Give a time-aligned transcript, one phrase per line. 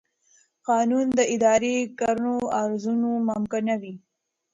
[0.67, 3.95] قانون د اداري کړنو ارزونه ممکنوي.